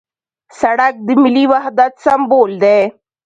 سړک 0.59 0.93
د 1.07 1.09
ملي 1.23 1.45
وحدت 1.51 1.93
سمبول 2.05 2.51
دی. 2.63 2.79